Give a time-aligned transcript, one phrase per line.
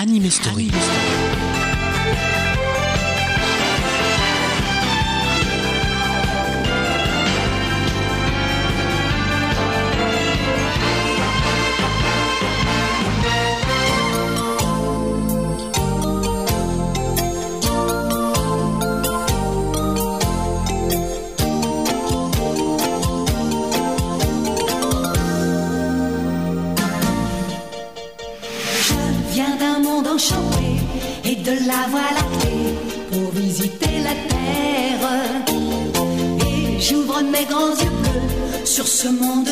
[0.00, 0.70] Anime Story.
[39.02, 39.49] Ce monde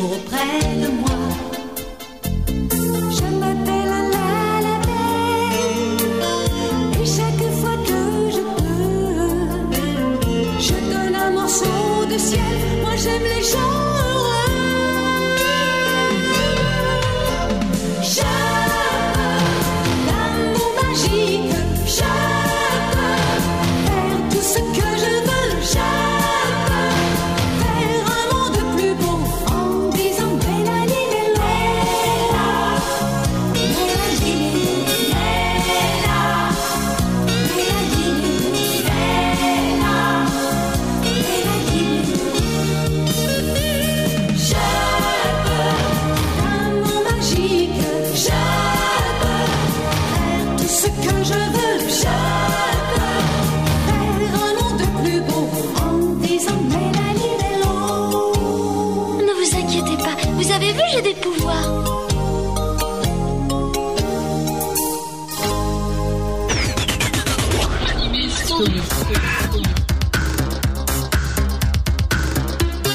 [0.00, 0.99] toujours auprès de moi.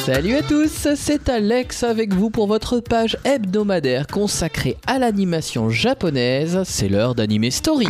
[0.06, 6.62] Salut à tous, c'est Alex avec vous pour votre page hebdomadaire consacrée à l'animation japonaise.
[6.64, 7.88] C'est l'heure d'Anime Story.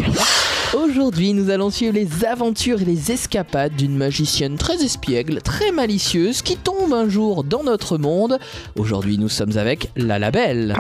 [0.73, 6.41] Aujourd'hui, nous allons suivre les aventures et les escapades d'une magicienne très espiègle, très malicieuse,
[6.41, 8.39] qui tombe un jour dans notre monde.
[8.77, 10.73] Aujourd'hui, nous sommes avec La Labelle.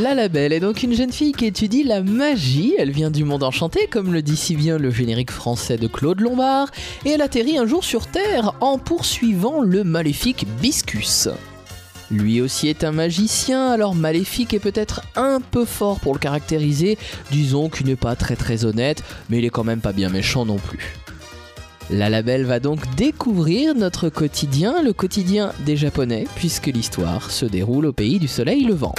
[0.00, 2.74] La Labelle est donc une jeune fille qui étudie la magie.
[2.78, 6.20] Elle vient du monde enchanté, comme le dit si bien le générique français de Claude
[6.20, 6.70] Lombard,
[7.04, 11.28] et elle atterrit un jour sur Terre en poursuivant le maléfique Biscus.
[12.10, 16.96] Lui aussi est un magicien, alors maléfique est peut-être un peu fort pour le caractériser,
[17.30, 20.46] disons qu'il n'est pas très très honnête, mais il est quand même pas bien méchant
[20.46, 20.94] non plus.
[21.90, 27.84] La Labelle va donc découvrir notre quotidien, le quotidien des Japonais, puisque l'histoire se déroule
[27.84, 28.94] au pays du soleil levant.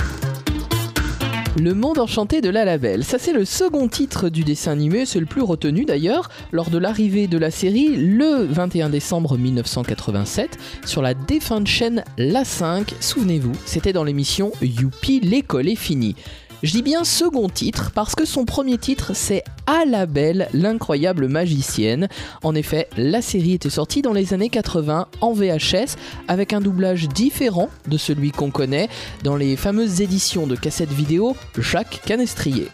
[1.56, 5.20] Le monde enchanté de la Labelle, ça c'est le second titre du dessin animé, c'est
[5.20, 11.04] le plus retenu d'ailleurs, lors de l'arrivée de la série le 21 décembre 1987 sur
[11.04, 16.16] la défunte chaîne La 5, souvenez-vous, c'était dans l'émission Youpi, l'école est finie.
[16.64, 21.28] Je dis bien second titre parce que son premier titre c'est À la belle, l'incroyable
[21.28, 22.08] magicienne.
[22.42, 25.98] En effet, la série était sortie dans les années 80 en VHS
[26.30, 28.88] avec un doublage différent de celui qu'on connaît
[29.26, 32.70] dans les fameuses éditions de cassettes vidéo Jacques Canestrier.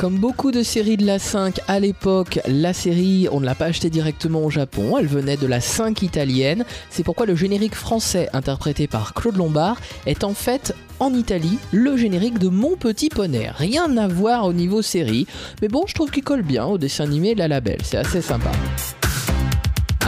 [0.00, 3.66] Comme beaucoup de séries de la 5 à l'époque, la série, on ne l'a pas
[3.66, 6.64] achetée directement au Japon, elle venait de la 5 italienne.
[6.88, 11.98] C'est pourquoi le générique français interprété par Claude Lombard est en fait en Italie le
[11.98, 13.50] générique de Mon Petit Poney.
[13.54, 15.26] Rien à voir au niveau série,
[15.60, 18.22] mais bon, je trouve qu'il colle bien au dessin animé de la label, c'est assez
[18.22, 18.52] sympa.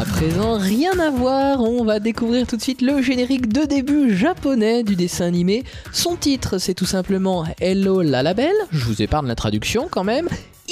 [0.03, 4.17] À présent, rien à voir, on va découvrir tout de suite le générique de début
[4.17, 5.63] japonais du dessin animé.
[5.93, 10.29] Son titre, c'est tout simplement Hello la label, je vous épargne la traduction quand même,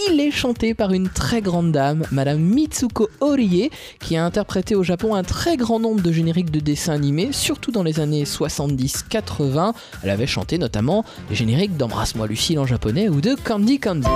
[0.08, 4.82] il est chanté par une très grande dame, Madame Mitsuko Orie, qui a interprété au
[4.82, 9.74] Japon un très grand nombre de génériques de dessins animés, surtout dans les années 70-80.
[10.02, 14.08] Elle avait chanté notamment les génériques d'Embrasse-moi Lucille en japonais ou de Candy Candy.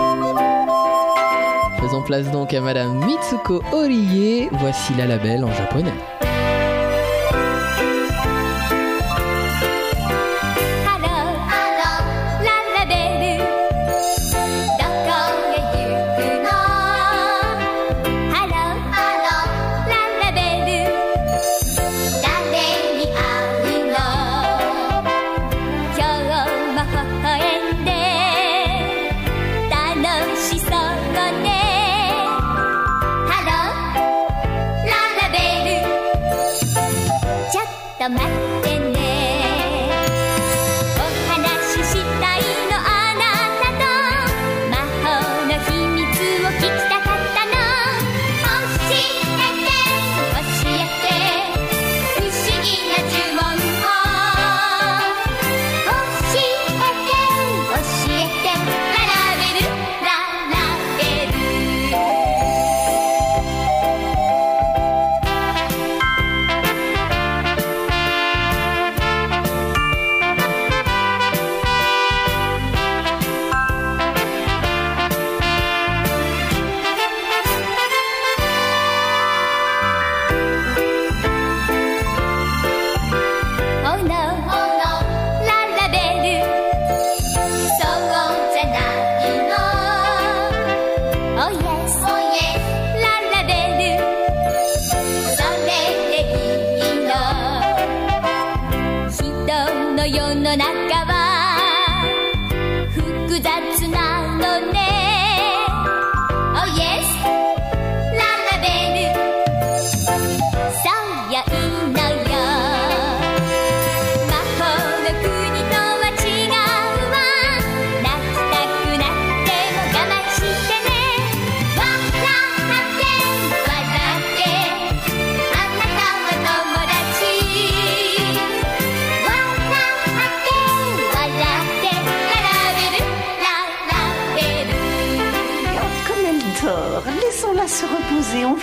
[1.80, 5.92] Faisons place donc à Madame Mitsuko Orie, voici la label en japonais.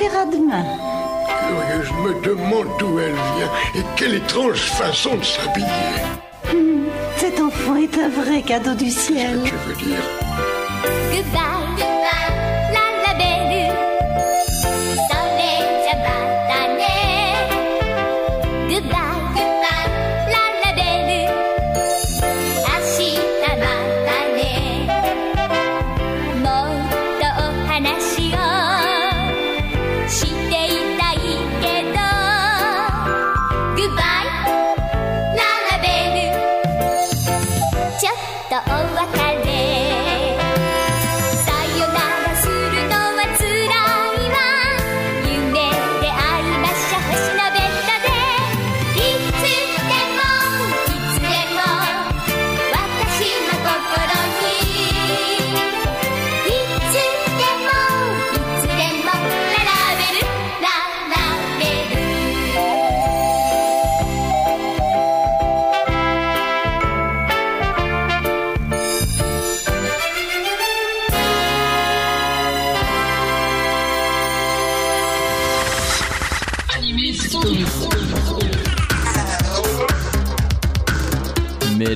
[0.01, 0.65] Verra demain.
[1.47, 5.67] Curieux, je me demande d'où elle vient et quelle étrange façon de s'habiller.
[7.17, 9.41] Cet enfant est un vrai cadeau du ciel.
[9.45, 10.03] Tu veux dire?
[11.11, 11.50] Goodbye,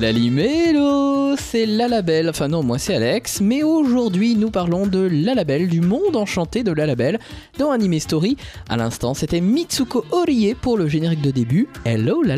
[0.06, 1.88] Mélanie Mélo, c'est la
[2.28, 5.34] enfin non, moi c'est Alex, mais aujourd'hui nous parlons de la
[5.66, 7.18] du monde enchanté de la label
[7.58, 8.36] dans Anime Story.
[8.68, 11.66] À l'instant, c'était Mitsuko Orie pour le générique de début.
[11.84, 12.36] Hello la.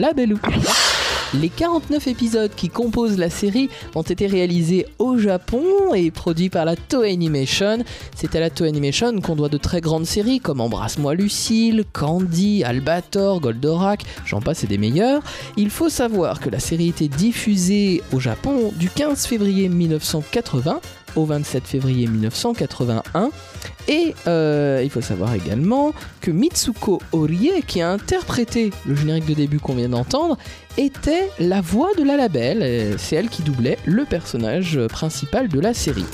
[1.35, 6.65] Les 49 épisodes qui composent la série ont été réalisés au Japon et produits par
[6.65, 7.85] la Toei Animation.
[8.17, 12.65] C'est à la Toei Animation qu'on doit de très grandes séries comme Embrasse-moi Lucille, Candy,
[12.65, 15.21] Albator, Goldorak, j'en passe et des meilleurs.
[15.59, 20.81] Il faut savoir que la série était diffusée au Japon du 15 février 1980
[21.15, 23.31] au 27 février 1981.
[23.89, 29.35] Et euh, il faut savoir également que Mitsuko Orie, qui a interprété le générique de
[29.35, 30.37] début qu'on vient d'entendre,
[30.77, 32.97] était la voix de la label.
[32.99, 36.05] C'est elle qui doublait le personnage principal de la série.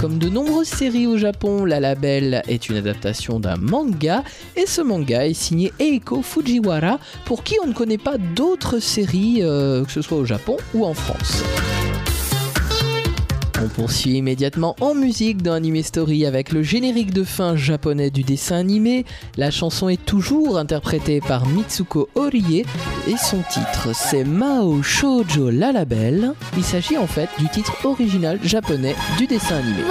[0.00, 4.22] Comme de nombreuses séries au Japon, la label est une adaptation d'un manga
[4.54, 9.38] et ce manga est signé Eiko Fujiwara pour qui on ne connaît pas d'autres séries,
[9.40, 11.42] euh, que ce soit au Japon ou en France.
[13.62, 18.22] On poursuit immédiatement en musique dans Anime Story avec le générique de fin japonais du
[18.22, 19.06] dessin animé.
[19.36, 22.64] La chanson est toujours interprétée par Mitsuko Orie
[23.08, 26.34] et son titre c'est Mao Shoujo Lalabel.
[26.56, 29.82] Il s'agit en fait du titre original japonais du dessin animé.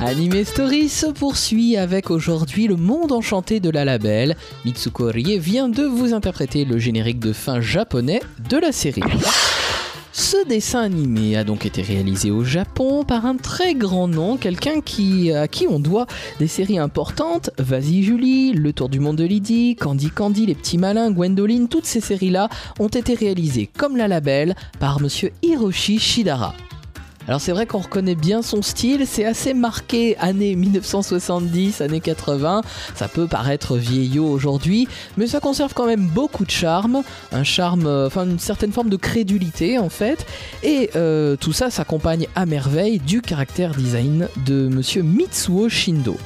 [0.00, 4.36] Anime Story se poursuit avec aujourd'hui le monde enchanté de la label.
[4.64, 9.02] Mitsuko Rie vient de vous interpréter le générique de fin japonais de la série.
[10.16, 14.80] Ce dessin animé a donc été réalisé au Japon par un très grand nom, quelqu'un
[14.80, 16.06] qui, à qui on doit
[16.38, 20.78] des séries importantes, Vas-y Julie, Le Tour du Monde de Lydie, Candy Candy, Les Petits
[20.78, 26.54] Malins, Gwendoline, toutes ces séries-là ont été réalisées comme la label par monsieur Hiroshi Shidara.
[27.26, 32.62] Alors c'est vrai qu'on reconnaît bien son style, c'est assez marqué années 1970, années 80,
[32.94, 37.02] ça peut paraître vieillot aujourd'hui, mais ça conserve quand même beaucoup de charme,
[37.32, 40.26] un charme, euh, enfin une certaine forme de crédulité en fait,
[40.62, 46.18] et euh, tout ça s'accompagne à merveille du caractère design de monsieur Mitsuo Shindo.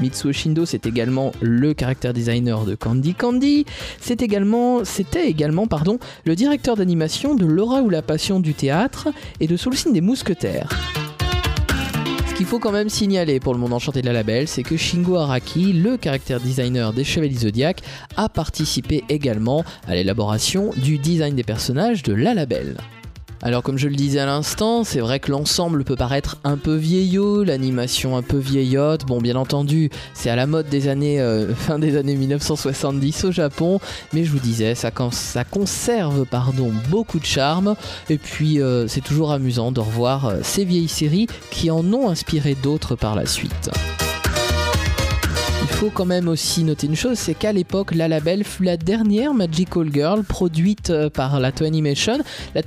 [0.00, 3.66] Mitsuo Shindo, c'est également le caractère designer de Candy Candy.
[4.00, 5.66] C'est également, c'était également,
[6.24, 9.08] le directeur d'animation de Laura ou la passion du théâtre
[9.40, 10.70] et de Sous le signe des mousquetaires.
[12.28, 14.76] Ce qu'il faut quand même signaler pour le monde enchanté de la label, c'est que
[14.76, 17.82] Shingo Araki, le caractère designer des Chevaliers Zodiac,
[18.16, 22.76] a participé également à l'élaboration du design des personnages de la label.
[23.42, 26.74] Alors comme je le disais à l'instant, c'est vrai que l'ensemble peut paraître un peu
[26.74, 29.06] vieillot, l'animation un peu vieillotte.
[29.06, 33.32] Bon, bien entendu, c'est à la mode des années euh, fin des années 1970 au
[33.32, 33.80] Japon,
[34.12, 37.76] mais je vous disais, ça, con- ça conserve pardon beaucoup de charme.
[38.10, 42.10] Et puis euh, c'est toujours amusant de revoir euh, ces vieilles séries qui en ont
[42.10, 43.70] inspiré d'autres par la suite.
[45.62, 48.78] Il faut quand même aussi noter une chose, c'est qu'à l'époque, La Label fut la
[48.78, 52.18] dernière Magical Girl produite euh, par la Toei Animation.
[52.54, 52.62] La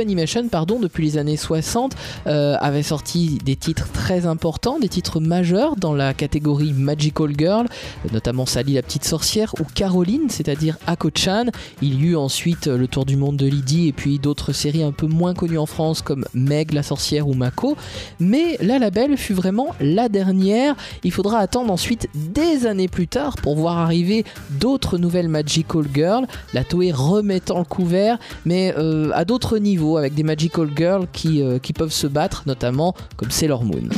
[0.00, 1.94] Animation, pardon, depuis les années 60,
[2.26, 7.66] euh, avait sorti des titres très importants, des titres majeurs dans la catégorie Magical Girl,
[7.66, 11.46] euh, notamment Sally la petite sorcière ou Caroline, c'est-à-dire Ako-chan.
[11.82, 14.92] Il y eut ensuite Le Tour du monde de Lydie et puis d'autres séries un
[14.92, 17.76] peu moins connues en France comme Meg la sorcière ou Mako.
[18.18, 20.74] Mais La Label fut vraiment la dernière.
[21.04, 26.26] Il faudra attendre ensuite des années plus tard pour voir arriver d'autres nouvelles Magical Girls,
[26.52, 31.42] la Toei remettant le couvert, mais euh, à d'autres niveaux, avec des Magical Girls qui,
[31.42, 33.88] euh, qui peuvent se battre, notamment comme Sailor Moon.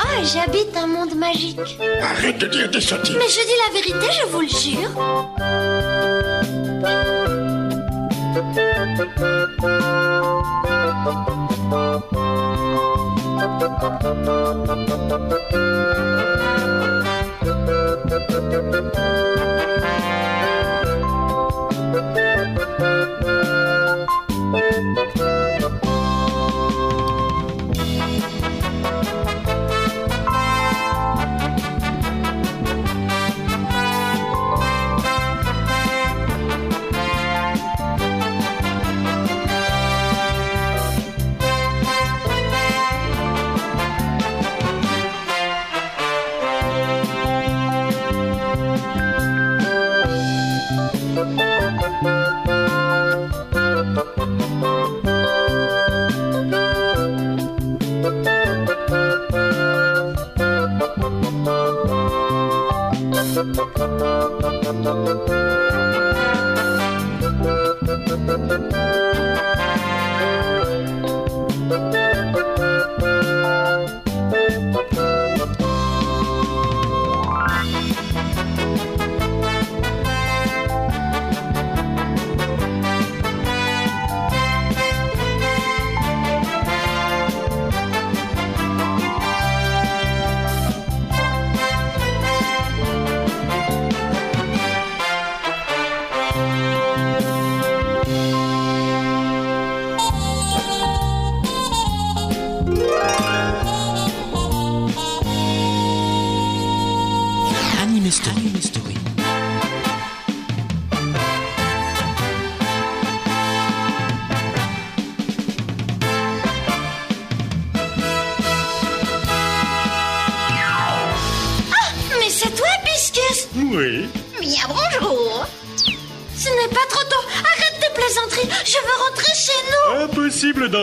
[0.00, 1.58] Ah, j'habite un monde magique.
[2.02, 3.16] Arrête de dire des sottises.
[3.16, 4.90] Mais je dis la vérité, je vous le jure.
[18.38, 18.88] Anime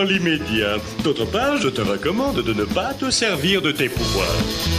[0.03, 0.77] l'immédiat.
[1.03, 4.74] D'autre part, je te recommande de ne pas te servir de tes pouvoirs.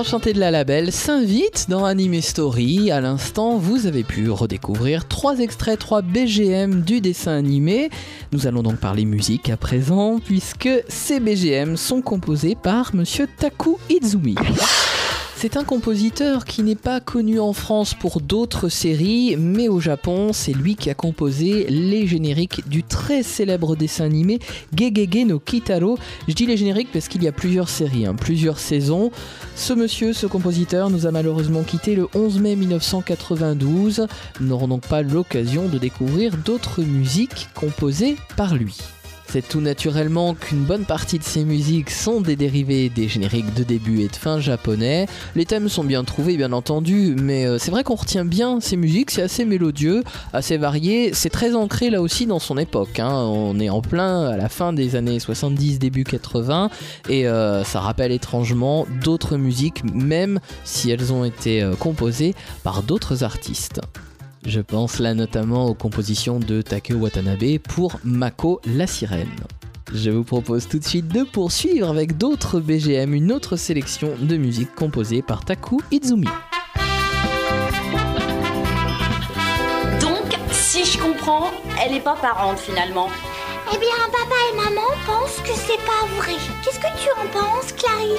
[0.00, 2.90] Le monde enchanté de la label s'invite dans Anime Story.
[2.90, 7.90] À l'instant, vous avez pu redécouvrir trois extraits, trois BGM du dessin animé.
[8.32, 13.76] Nous allons donc parler musique à présent, puisque ces BGM sont composés par Monsieur Taku
[13.90, 14.36] Izumi.
[15.42, 20.34] C'est un compositeur qui n'est pas connu en France pour d'autres séries, mais au Japon,
[20.34, 24.38] c'est lui qui a composé les génériques du très célèbre dessin animé
[24.76, 25.96] Gegege no Kitaro.
[26.28, 29.12] Je dis les génériques parce qu'il y a plusieurs séries, hein, plusieurs saisons.
[29.56, 34.08] Ce monsieur, ce compositeur, nous a malheureusement quitté le 11 mai 1992.
[34.40, 38.76] Nous n'aurons donc pas l'occasion de découvrir d'autres musiques composées par lui.
[39.32, 43.62] C'est tout naturellement qu'une bonne partie de ces musiques sont des dérivés des génériques de
[43.62, 45.06] début et de fin japonais.
[45.36, 48.76] Les thèmes sont bien trouvés, bien entendu, mais euh, c'est vrai qu'on retient bien ces
[48.76, 52.98] musiques, c'est assez mélodieux, assez varié, c'est très ancré là aussi dans son époque.
[52.98, 53.12] hein.
[53.12, 56.68] On est en plein à la fin des années 70, début 80,
[57.08, 62.82] et euh, ça rappelle étrangement d'autres musiques, même si elles ont été euh, composées par
[62.82, 63.80] d'autres artistes.
[64.46, 69.28] Je pense là notamment aux compositions de Takeo Watanabe pour Mako la sirène.
[69.92, 74.36] Je vous propose tout de suite de poursuivre avec d'autres BGM, une autre sélection de
[74.36, 76.28] musique composée par Taku Izumi.
[80.00, 81.50] Donc, si je comprends,
[81.84, 83.08] elle est pas parente finalement.
[83.74, 86.36] Eh bien, papa et maman pensent que c'est pas vrai.
[86.64, 88.16] Qu'est-ce que tu en penses, Clarine?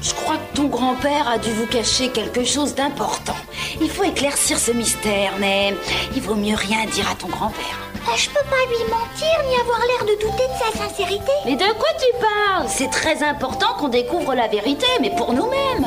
[0.00, 3.36] Je crois que ton grand-père a dû vous cacher quelque chose d'important.
[3.80, 5.74] Il faut éclaircir ce mystère, mais
[6.14, 7.78] il vaut mieux rien dire à ton grand-père.
[8.06, 11.32] Ah, Je peux pas lui mentir ni avoir l'air de douter de sa sincérité.
[11.44, 12.66] Mais de quoi tu parles?
[12.68, 15.86] C'est très important qu'on découvre la vérité, mais pour nous-mêmes.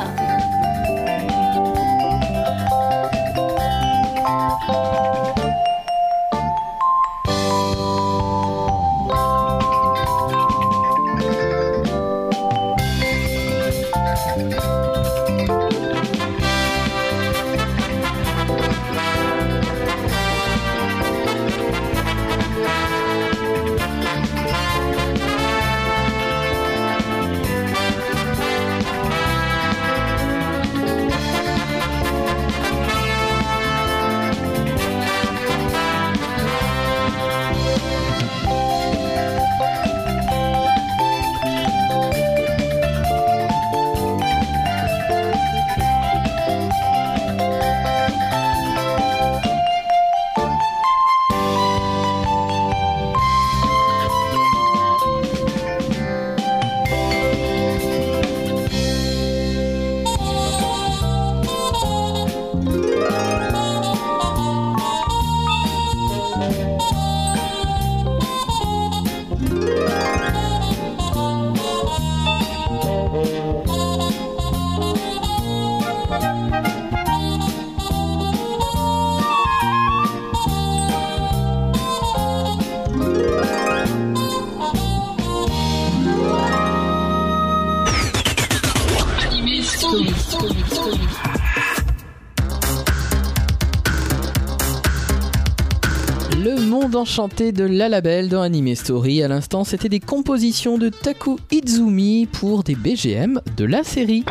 [97.02, 99.24] Le monde enchanté de la label dans Anime Story.
[99.24, 104.24] À l'instant, c'était des compositions de Taku Izumi pour des BGM de la série.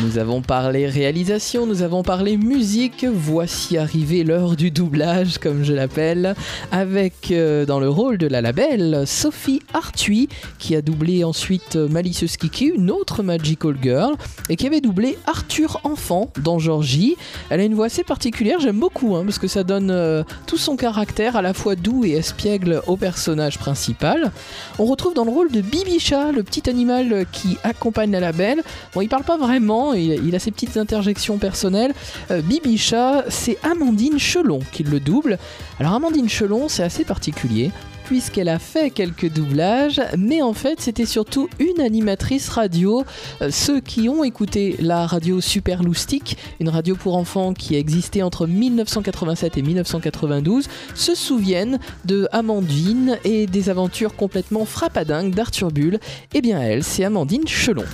[0.00, 3.04] Nous avons parlé réalisation, nous avons parlé musique.
[3.04, 6.36] Voici arrivé l'heure du doublage, comme je l'appelle,
[6.70, 10.28] avec euh, dans le rôle de la label Sophie Arthuis,
[10.60, 14.14] qui a doublé ensuite euh, Malicieuse Kiki, une autre Magical Girl,
[14.48, 17.16] et qui avait doublé Arthur Enfant dans Georgie.
[17.50, 20.58] Elle a une voix assez particulière, j'aime beaucoup, hein, parce que ça donne euh, tout
[20.58, 24.30] son caractère, à la fois doux et espiègle, au personnage principal.
[24.78, 28.62] On retrouve dans le rôle de Bibicha, le petit animal qui accompagne la label.
[28.94, 31.94] Bon, il parle pas vraiment, il, a ses petites interjections personnelles.
[32.30, 35.38] Euh, Bibicha, c'est Amandine Chelon qui le double.
[35.80, 37.70] Alors Amandine Chelon, c'est assez particulier
[38.08, 43.04] puisqu'elle a fait quelques doublages, mais en fait c'était surtout une animatrice radio.
[43.42, 47.78] Euh, ceux qui ont écouté la radio Super Loustic, une radio pour enfants qui a
[47.78, 55.70] existé entre 1987 et 1992, se souviennent de Amandine et des aventures complètement frappadingues d'Arthur
[55.70, 55.98] Bull.
[56.32, 57.84] Eh bien elle, c'est Amandine Chelon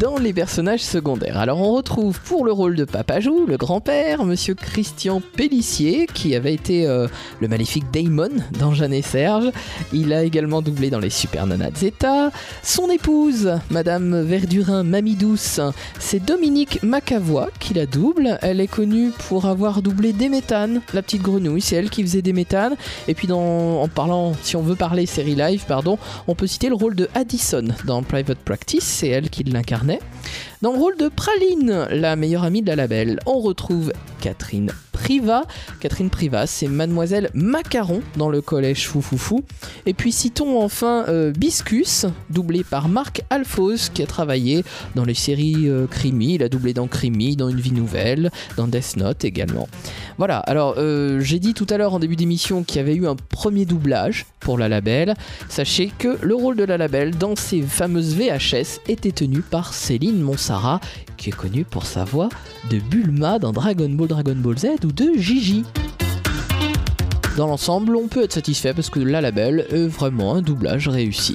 [0.00, 1.38] dans les personnages secondaires.
[1.38, 6.54] Alors on retrouve pour le rôle de Papajou, le grand-père, monsieur Christian Pellissier, qui avait
[6.54, 7.08] été euh,
[7.40, 9.50] le maléfique Damon dans Jeanne et Serge.
[9.92, 12.30] Il a également doublé dans les Super Nana Zeta.
[12.62, 15.60] Son épouse, madame Verdurin Mamie Douce,
[15.98, 18.38] c'est Dominique Macavois qui la double.
[18.42, 22.76] Elle est connue pour avoir doublé Déméthane, la petite grenouille, c'est elle qui faisait Déméthane.
[23.08, 26.76] Et puis en parlant, si on veut parler série live, pardon, on peut citer le
[26.76, 29.42] rôle de Addison dans Private Practice, c'est elle qui
[30.62, 34.72] Dans le rôle de Praline, la meilleure amie de la label, on retrouve Catherine
[35.08, 35.46] Priva.
[35.80, 39.42] Catherine Priva, c'est Mademoiselle Macaron dans le collège Foufoufou.
[39.86, 44.64] Et puis citons enfin euh, Biscus, doublé par Marc Alphos, qui a travaillé
[44.96, 46.34] dans les séries euh, Crimi.
[46.34, 49.66] Il a doublé dans Crimi, dans Une vie nouvelle, dans Death Note également.
[50.18, 53.06] Voilà, alors euh, j'ai dit tout à l'heure en début d'émission qu'il y avait eu
[53.06, 55.14] un premier doublage pour la label.
[55.48, 60.20] Sachez que le rôle de la label dans ces fameuses VHS était tenu par Céline
[60.20, 60.80] Monsara,
[61.16, 62.28] qui est connue pour sa voix
[62.70, 65.64] de Bulma dans Dragon Ball Dragon Ball Z ou Gigi.
[67.36, 71.34] Dans l'ensemble, on peut être satisfait parce que La Label est vraiment un doublage réussi.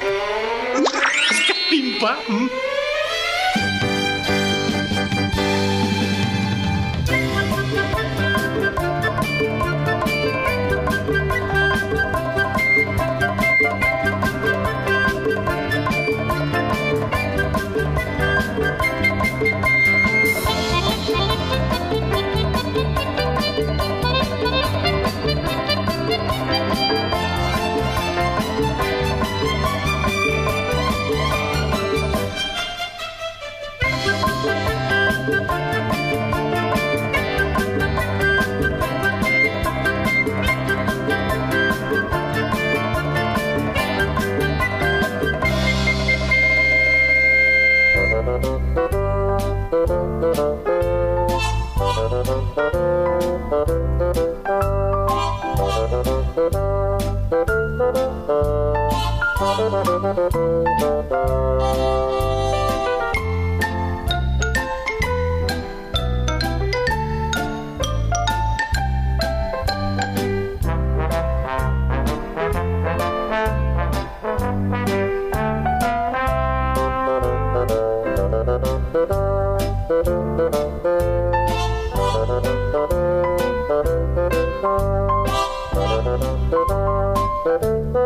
[87.95, 87.99] Et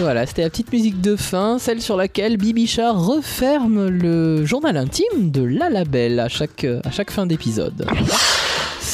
[0.00, 5.30] Voilà, c'était la petite musique de fin, celle sur laquelle Bibicha referme le journal intime
[5.30, 7.86] de La Label à chaque, à chaque fin d'épisode.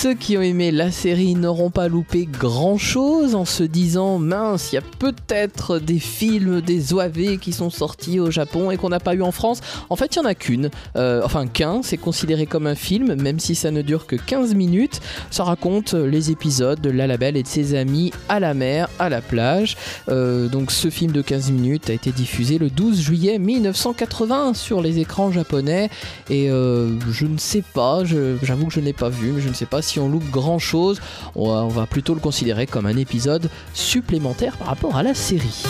[0.06, 4.70] Ceux qui ont aimé la série n'auront pas loupé grand chose en se disant mince,
[4.70, 8.90] il y a peut-être des films, des OAV qui sont sortis au Japon et qu'on
[8.90, 9.60] n'a pas eu en France.
[9.90, 13.20] En fait, il n'y en a qu'une, Euh, enfin qu'un, c'est considéré comme un film,
[13.20, 15.00] même si ça ne dure que 15 minutes.
[15.32, 19.08] Ça raconte les épisodes de La Label et de ses amis à la mer, à
[19.08, 19.76] la plage.
[20.08, 24.82] Euh, donc ce film de 15 minutes a été diffusé le 12 juillet 1980 sur
[24.82, 25.90] les écrans japonais
[26.30, 29.48] et euh, je ne sais pas, j'avoue que je ne l'ai pas vu, mais je
[29.48, 31.00] ne sais pas si on loupe grand chose.
[31.34, 35.14] On va, on va plutôt le considérer comme un épisode supplémentaire par rapport à la
[35.14, 35.64] série.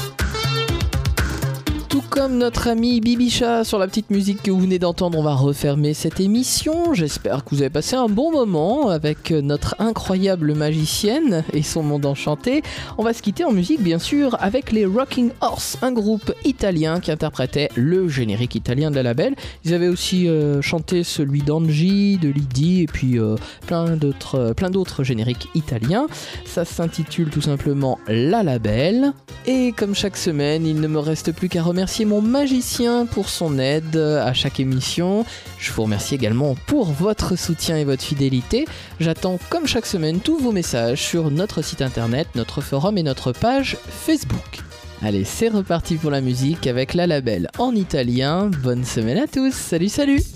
[2.11, 5.93] Comme notre ami Bibicha sur la petite musique que vous venez d'entendre, on va refermer
[5.93, 6.95] cette émission.
[6.95, 12.07] J'espère que vous avez passé un bon moment avec notre incroyable magicienne et son monde
[12.07, 12.63] enchanté.
[12.97, 17.01] On va se quitter en musique, bien sûr, avec les Rocking Horse, un groupe italien
[17.01, 19.35] qui interprétait le générique italien de la label.
[19.65, 24.55] Ils avaient aussi euh, chanté celui d'Angie, de Lydie et puis euh, plein d'autres euh,
[24.55, 26.07] plein d'autres génériques italiens.
[26.45, 29.13] Ça s'intitule tout simplement La Label.
[29.47, 33.59] Et comme chaque semaine, il ne me reste plus qu'à remercier mon magicien pour son
[33.59, 35.25] aide à chaque émission.
[35.59, 38.67] Je vous remercie également pour votre soutien et votre fidélité.
[39.01, 43.33] J'attends comme chaque semaine tous vos messages sur notre site internet, notre forum et notre
[43.33, 44.63] page Facebook.
[45.03, 48.51] Allez, c'est reparti pour la musique avec la label en italien.
[48.63, 49.53] Bonne semaine à tous.
[49.53, 50.36] Salut, salut.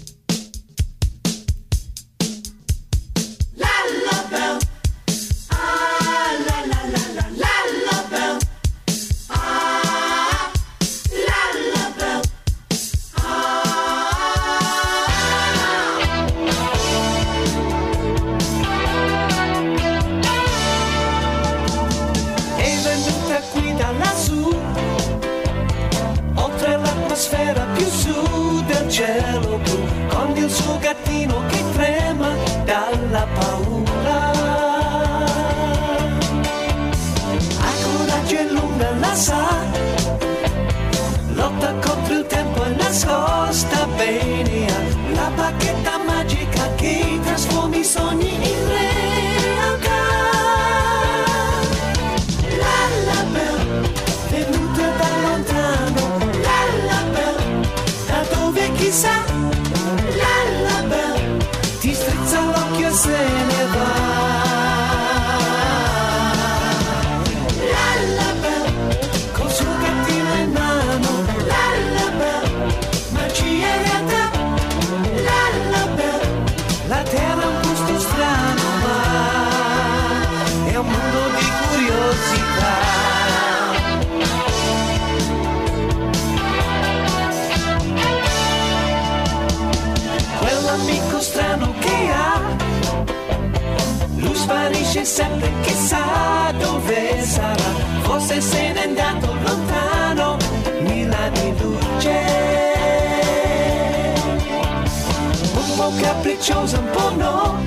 [106.41, 107.59] chosen porno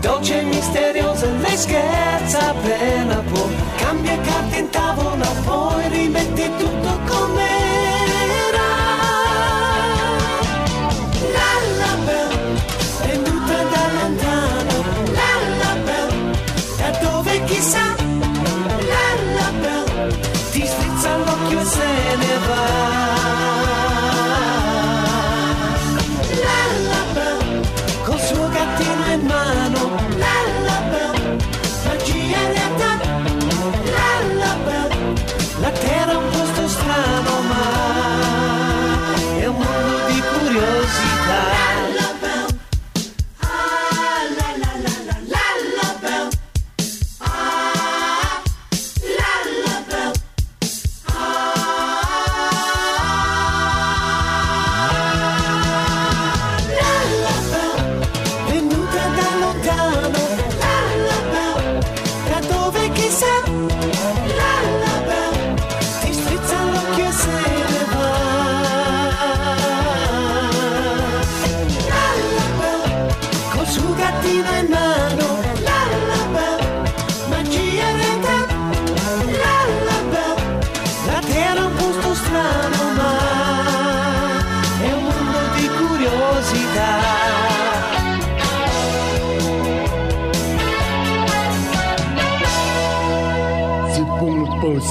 [0.00, 3.46] Dolce e misteriosa, lei scherza appena può.
[3.76, 6.71] Cambia carte in tavola, poi rimetti tu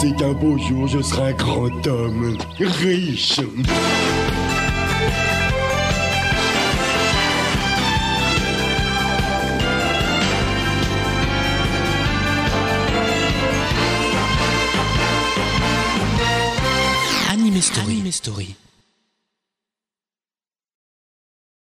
[0.01, 3.39] C'est qu'un beau jour je serai un grand homme, riche.
[17.29, 17.93] Anime Story.
[17.93, 18.60] Anime Story.